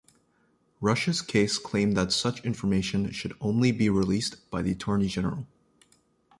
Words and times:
Rush's 0.79 1.21
case 1.21 1.59
claimed 1.59 1.95
that 1.95 2.11
such 2.11 2.43
information 2.43 3.11
should 3.11 3.35
only 3.39 3.71
be 3.71 3.87
released 3.87 4.49
by 4.49 4.63
the 4.63 4.71
Attorney-General. 4.71 5.45